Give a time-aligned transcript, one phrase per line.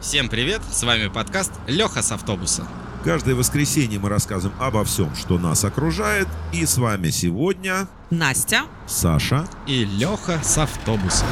[0.00, 2.66] Всем привет, с вами подкаст Леха с автобуса.
[3.04, 6.26] Каждое воскресенье мы рассказываем обо всем, что нас окружает.
[6.54, 8.62] И с вами сегодня Настя.
[8.86, 9.46] Саша.
[9.66, 11.26] И Леха с автобуса.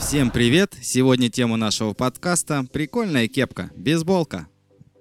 [0.00, 0.74] Всем привет!
[0.82, 3.70] Сегодня тема нашего подкаста «Прикольная кепка.
[3.76, 4.48] Бейсболка».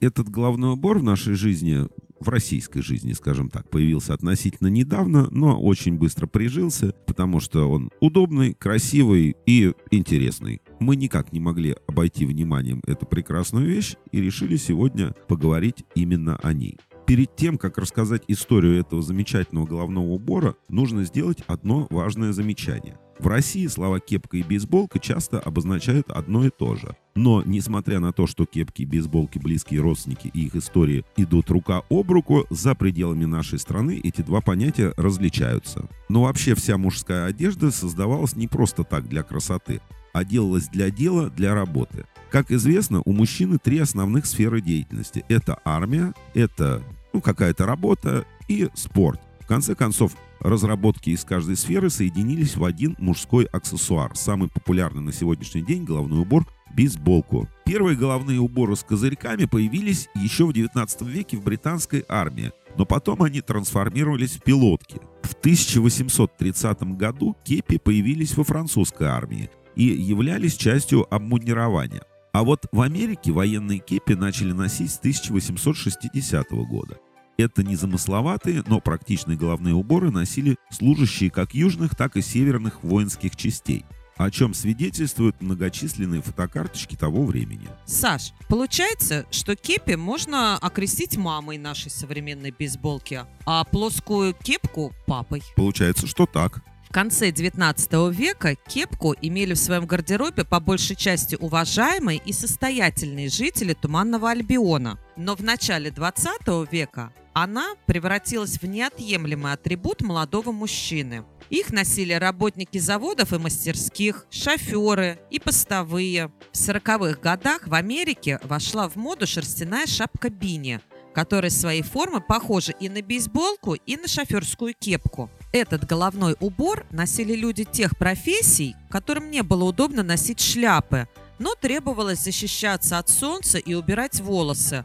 [0.00, 1.86] Этот головной убор в нашей жизни,
[2.20, 7.90] в российской жизни, скажем так, появился относительно недавно, но очень быстро прижился, потому что он
[8.00, 10.60] удобный, красивый и интересный.
[10.78, 16.52] Мы никак не могли обойти вниманием эту прекрасную вещь и решили сегодня поговорить именно о
[16.52, 16.78] ней.
[17.10, 23.00] Перед тем, как рассказать историю этого замечательного головного убора, нужно сделать одно важное замечание.
[23.18, 26.94] В России слова кепка и бейсболка часто обозначают одно и то же.
[27.16, 31.82] Но, несмотря на то, что кепки и бейсболки близкие родственники и их истории идут рука
[31.90, 35.88] об руку, за пределами нашей страны эти два понятия различаются.
[36.08, 39.80] Но вообще вся мужская одежда создавалась не просто так для красоты,
[40.12, 42.04] а делалась для дела, для работы.
[42.30, 45.24] Как известно, у мужчины три основных сферы деятельности.
[45.28, 49.20] Это армия, это ну, какая-то работа и спорт.
[49.40, 54.14] В конце концов, разработки из каждой сферы соединились в один мужской аксессуар.
[54.14, 57.48] Самый популярный на сегодняшний день головной убор– бейсболку.
[57.64, 63.22] Первые головные уборы с козырьками появились еще в 19 веке в британской армии, но потом
[63.22, 65.00] они трансформировались в пилотки.
[65.22, 72.02] В 1830 году кепи появились во французской армии и являлись частью обмундирования.
[72.32, 76.98] А вот в Америке военные кепи начали носить с 1860 года.
[77.36, 83.84] Это незамысловатые, но практичные головные уборы носили служащие как южных, так и северных воинских частей
[84.20, 87.68] о чем свидетельствуют многочисленные фотокарточки того времени.
[87.86, 95.42] Саш, получается, что кепи можно окрестить мамой нашей современной бейсболки, а плоскую кепку– папой.
[95.56, 96.62] Получается, что так.
[96.90, 103.28] В конце 19 века кепку имели в своем гардеробе по большей части уважаемые и состоятельные
[103.28, 104.98] жители Туманного Альбиона.
[105.16, 111.24] Но в начале 20 века она превратилась в неотъемлемый атрибут молодого мужчины.
[111.48, 116.32] Их носили работники заводов и мастерских, шоферы и постовые.
[116.50, 120.80] В 40-х годах в Америке вошла в моду шерстяная шапка Бини,
[121.14, 125.30] которая своей формы похожа и на бейсболку, и на шоферскую кепку.
[125.52, 132.22] Этот головной убор носили люди тех профессий, которым не было удобно носить шляпы, но требовалось
[132.22, 134.84] защищаться от солнца и убирать волосы,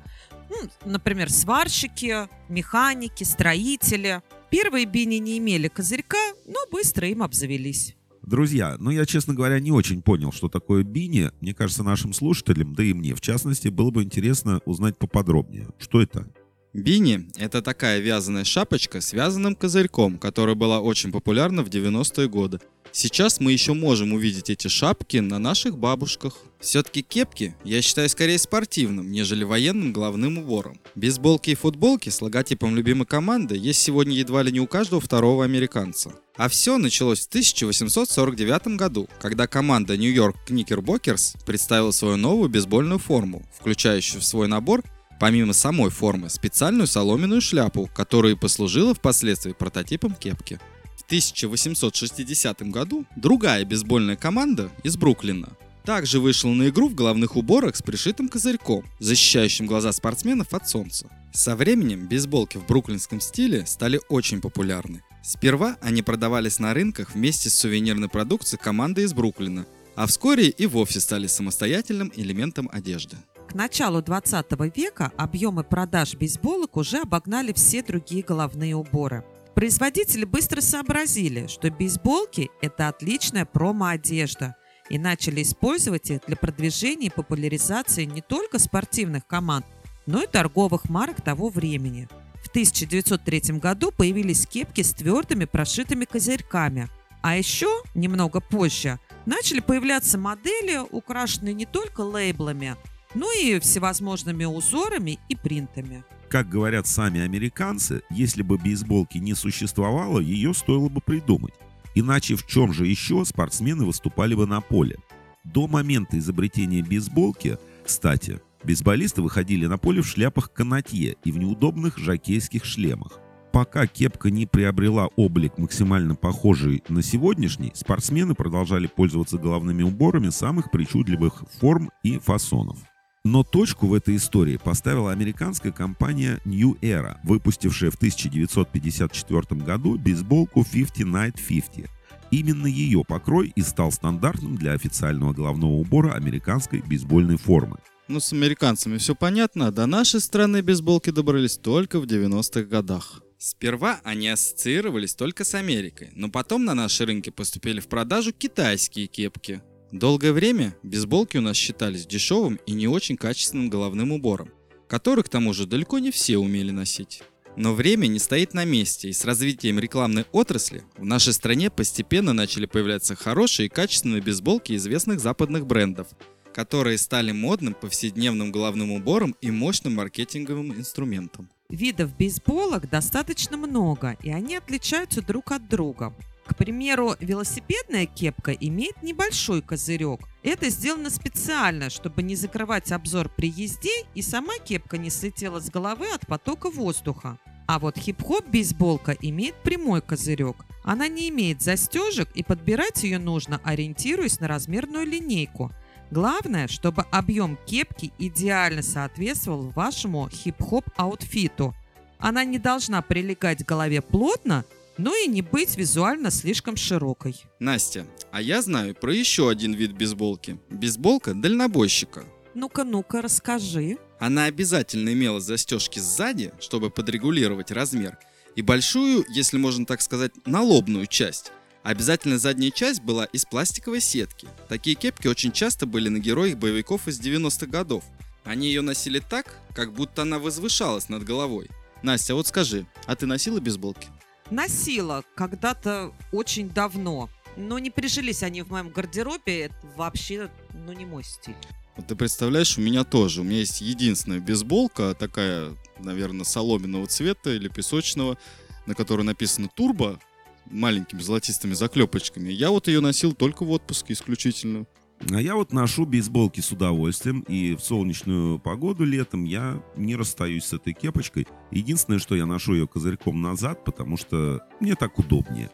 [0.50, 4.22] ну, например, сварщики, механики, строители.
[4.50, 7.96] Первые бини не имели козырька, но быстро им обзавелись.
[8.26, 11.30] Друзья, ну я, честно говоря, не очень понял, что такое бини.
[11.42, 15.68] Мне кажется, нашим слушателям, да и мне в частности, было бы интересно узнать поподробнее.
[15.78, 16.28] Что это?
[16.76, 22.60] Бини– это такая вязаная шапочка с вязаным козырьком, которая была очень популярна в 90-е годы.
[22.92, 26.36] Сейчас мы еще можем увидеть эти шапки на наших бабушках.
[26.60, 30.78] Все-таки кепки я считаю скорее спортивным, нежели военным головным убором.
[30.96, 35.46] Бейсболки и футболки с логотипом любимой команды есть сегодня едва ли не у каждого второго
[35.46, 36.12] американца.
[36.36, 43.44] А все началось в 1849 году, когда команда Нью-Йорк Knickerbockers представила свою новую бейсбольную форму,
[43.58, 44.84] включающую в свой набор
[45.20, 50.60] помимо самой формы, специальную соломенную шляпу, которая и послужила впоследствии прототипом кепки.
[51.06, 55.50] 1860 году другая бейсбольная команда из Бруклина
[55.84, 61.08] также вышла на игру в головных уборах с пришитым козырьком, защищающим глаза спортсменов от солнца.
[61.32, 65.04] Со временем бейсболки в бруклинском стиле стали очень популярны.
[65.24, 70.66] Сперва они продавались на рынках вместе с сувенирной продукцией команды из Бруклина, а вскоре и
[70.66, 73.18] вовсе стали самостоятельным элементом одежды.
[73.48, 74.46] К началу 20
[74.76, 79.24] века объемы продаж бейсболок уже обогнали все другие головные уборы–
[79.56, 84.58] Производители быстро сообразили, что бейсболки– это отличная промо-одежда
[84.90, 89.66] и начали использовать их для продвижения и популяризации не только спортивных команд,
[90.08, 92.10] но и торговых марок того времени.
[92.44, 96.90] В 1903 году появились кепки с твердыми прошитыми козырьками,
[97.24, 102.76] а еще, немного позже, начали появляться модели, украшенные не только лейблами,
[103.16, 106.04] но и всевозможными узорами и принтами.
[106.30, 111.54] Как говорят сами американцы, если бы бейсболки не существовало, ее стоило бы придумать.
[111.96, 114.98] Иначе в чем же еще спортсмены выступали бы на поле?
[115.46, 121.98] До момента изобретения бейсболки, кстати, бейсболисты выходили на поле в шляпах канатье и в неудобных
[121.98, 123.22] жакейских шлемах.
[123.54, 130.72] Пока кепка не приобрела облик максимально похожий на сегодняшний, спортсмены продолжали пользоваться головными уборами самых
[130.72, 132.78] причудливых форм и фасонов.
[133.26, 140.64] Но точку в этой истории поставила американская компания New Era, выпустившая в 1954 году бейсболку
[140.64, 141.90] 50 Night 50.
[142.30, 147.78] именно ее покрой и стал стандартным для официального головного убора американской бейсбольной формы.
[148.08, 153.24] Ну, с американцами все понятно, а до нашей страны бейсболки добрались только в 90-х годах.
[153.40, 159.08] Сперва они ассоциировались только с Америкой, но потом на наши рынки поступили в продажу китайские
[159.08, 159.64] кепки.
[159.96, 164.50] Долгое время бейсболки у нас считались дешевым и не очень качественным головным убором,
[164.90, 167.24] который к тому же далеко не все умели носить.
[167.56, 172.34] Но время не стоит на месте, и с развитием рекламной отрасли в нашей стране постепенно
[172.34, 176.10] начали появляться хорошие и качественные бейсболки известных западных брендов,
[176.54, 181.50] которые стали модным повседневным головным убором и мощным маркетинговым инструментом.
[181.70, 186.14] Видов бейсболок достаточно много, и они отличаются друг от друга.
[186.56, 190.22] К примеру, велосипедная кепка имеет небольшой козырек.
[190.42, 195.70] Это сделано специально, чтобы не закрывать обзор при езде и сама кепка не слетела с
[195.70, 197.38] головы от потока воздуха.
[197.68, 200.56] А вот хип-хоп бейсболка имеет прямой козырек.
[200.86, 205.74] Она не имеет застежек и подбирать ее нужно, ориентируясь на размерную линейку.
[206.10, 211.76] Главное, чтобы объем кепки идеально соответствовал вашему хип-хоп аутфиту.
[212.18, 214.64] Она не должна прилегать к голове плотно,
[214.98, 217.36] но и не быть визуально слишком широкой.
[217.60, 220.60] Настя, а я знаю про еще один вид бейсболки.
[220.70, 222.26] Бейсболка дальнобойщика.
[222.54, 223.98] Ну-ка, ну-ка, расскажи.
[224.20, 228.18] Она обязательно имела застежки сзади, чтобы подрегулировать размер,
[228.56, 231.52] и большую, если можно так сказать, налобную часть.
[231.84, 234.48] Обязательно задняя часть была из пластиковой сетки.
[234.70, 238.04] Такие кепки очень часто были на героях боевиков из 90-х годов.
[238.44, 241.70] Они ее носили так, как будто она возвышалась над головой.
[242.02, 244.08] Настя, вот скажи, а ты носила бейсболки?
[244.52, 249.66] Носила когда-то очень давно, но не прижились они в моем гардеробе.
[249.66, 251.56] Это вообще, ну, не мой стиль.
[251.96, 253.42] Вот ты представляешь, у меня тоже.
[253.42, 258.38] У меня есть единственная бейсболка, такая, наверное, соломенного цвета или песочного,
[258.86, 260.20] на которой написано «Турбо»,
[260.66, 262.52] маленькими золотистыми заклепочками.
[262.52, 264.86] Я вот ее носил только в отпуске исключительно.
[265.32, 270.66] А я вот ношу бейсболки с удовольствием, и в солнечную погоду летом я не расстаюсь
[270.66, 271.48] с этой кепочкой.
[271.72, 275.72] Единственное, что я ношу ее козырьком назад, потому что мне так удобнее.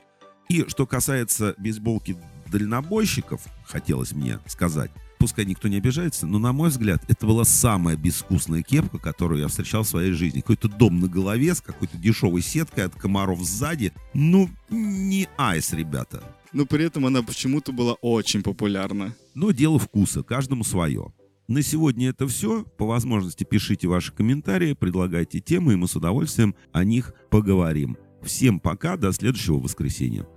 [0.49, 2.17] И что касается бейсболки
[2.51, 7.95] дальнобойщиков, хотелось мне сказать, пускай никто не обижается, но, на мой взгляд, это была самая
[7.95, 10.41] безвкусная кепка, которую я встречал в своей жизни.
[10.41, 13.93] Какой-то дом на голове с какой-то дешевой сеткой от комаров сзади.
[14.13, 16.23] Ну, не айс, ребята.
[16.53, 19.15] Но при этом она почему-то была очень популярна.
[19.33, 21.13] Но дело вкуса, каждому свое.
[21.47, 22.63] На сегодня это все.
[22.77, 27.97] По возможности пишите ваши комментарии, предлагайте темы, и мы с удовольствием о них поговорим.
[28.21, 30.27] Всем пока, до следующего воскресенья.